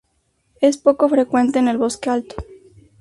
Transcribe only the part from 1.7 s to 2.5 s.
bosque alto.